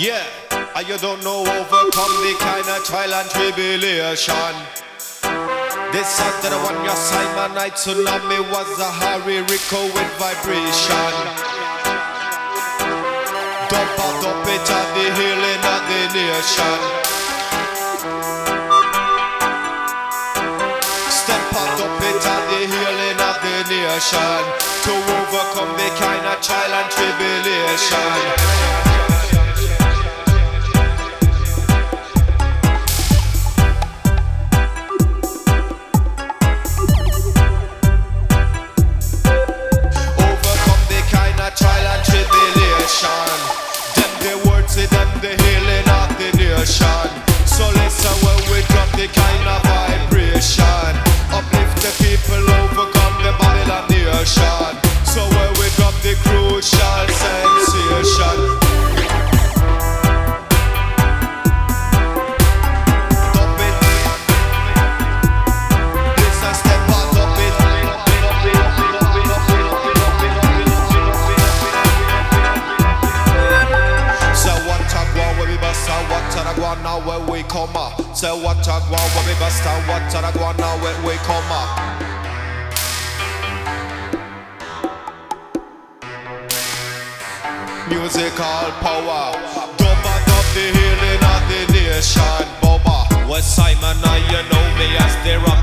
[0.00, 0.24] Yeah,
[0.76, 4.56] and you don't know overcome the kind of trial and tribulation.
[5.92, 11.12] This Saturday one your Simon Night Tsunami Wazahari Rico with vibration.
[13.68, 16.80] Dump it, dump it at the healing of the nation.
[21.12, 24.40] Step up, dump it at the healing of the nation.
[24.80, 28.69] To overcome the kind of trial and tribulation.
[77.50, 77.98] Come up.
[78.14, 81.50] Say what a go when we bust and what a go now when we come
[81.50, 81.70] up.
[87.90, 89.34] Musical power,
[89.78, 92.46] dub and dub the healing of the nation.
[92.62, 95.59] Boba, West Simon, now you know me as the rock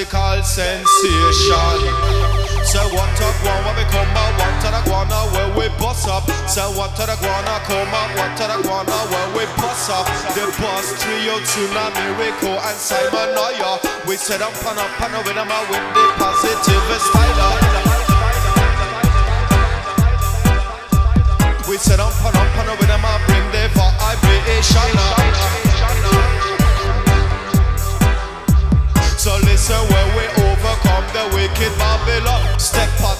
[0.00, 1.80] a musical sensation.
[2.64, 6.24] Say what a guan when we come out, what a guana where we bust up.
[6.48, 10.06] Say what a guana come out, what a guana where we bust up.
[10.34, 13.80] The boss trio, Tsunami, Rico and Simon Noya.
[14.06, 17.90] We set up and up and with them with the positive style.
[21.68, 25.19] We set up and up and with them bring the vibration.
[29.70, 32.58] So when we overcome the wicked Babylon.
[32.58, 33.19] Step out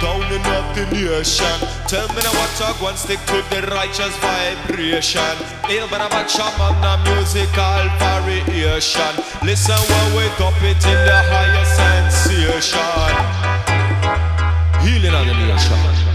[0.00, 1.58] downing up the nation.
[1.86, 5.34] Tell me now what I want, stick to the righteous vibration.
[5.68, 9.12] By the back shaman, a musical variation.
[9.44, 13.14] Listen when we drop it in the higher sensation.
[14.82, 16.07] Healing of the nation.